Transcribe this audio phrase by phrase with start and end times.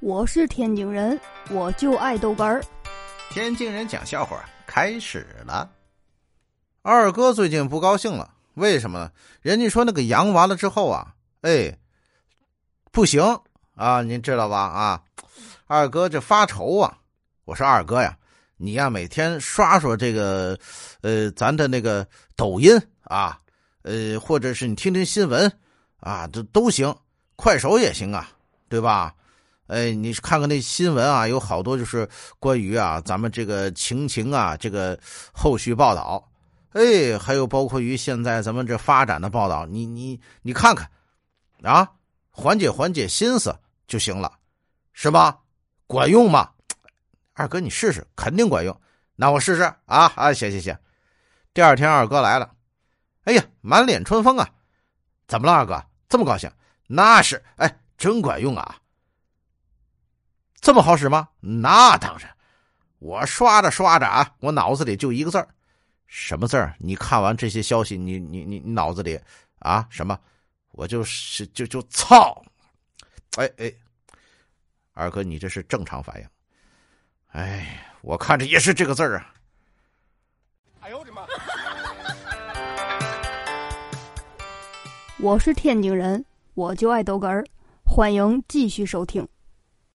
[0.00, 1.18] 我是天津人，
[1.50, 2.62] 我就爱豆干儿。
[3.30, 5.68] 天津人讲笑话开始了。
[6.82, 9.10] 二哥最近不高兴了，为什么呢？
[9.42, 11.76] 人家说那个羊完了之后啊，哎，
[12.92, 13.40] 不行
[13.74, 14.56] 啊，您知道吧？
[14.56, 15.02] 啊，
[15.66, 16.98] 二哥这发愁啊。
[17.44, 18.16] 我说二哥呀，
[18.56, 20.56] 你呀每天刷刷这个，
[21.00, 22.06] 呃，咱的那个
[22.36, 23.36] 抖音啊，
[23.82, 25.52] 呃，或者是你听听新闻
[25.98, 26.94] 啊，这都行，
[27.34, 28.30] 快手也行啊，
[28.68, 29.12] 对吧？
[29.68, 32.08] 哎，你看看那新闻啊，有好多就是
[32.40, 34.98] 关于啊咱们这个情情啊这个
[35.30, 36.26] 后续报道，
[36.72, 40.90] 哎，还有包括于现在咱们这发展的报道，你你你看看，
[41.62, 41.86] 啊，
[42.30, 43.54] 缓解缓解心思
[43.86, 44.32] 就行了，
[44.94, 45.38] 是吧？
[45.86, 46.50] 管用吗？
[47.34, 48.80] 二哥，你试试，肯定管用。
[49.16, 50.76] 那我试试啊啊，行行行。
[51.52, 52.50] 第二天二哥来了，
[53.24, 54.48] 哎呀，满脸春风啊！
[55.26, 56.50] 怎么了，二哥这么高兴？
[56.86, 58.76] 那是，哎，真管用啊！
[60.68, 61.30] 这么好使吗？
[61.40, 62.30] 那当然，
[62.98, 65.48] 我刷着刷着啊，我脑子里就一个字儿，
[66.06, 66.76] 什么字儿？
[66.78, 69.18] 你看完这些消息，你你你你脑子里
[69.60, 70.20] 啊什么？
[70.72, 72.44] 我就是就就操！
[73.38, 73.72] 哎哎，
[74.92, 76.28] 二哥，你这是正常反应。
[77.28, 79.32] 哎，我看着也是这个字儿啊。
[80.80, 81.22] 哎呦我的妈！
[85.16, 87.42] 我是天津人，我就爱豆哏儿，
[87.86, 89.26] 欢迎继续收听。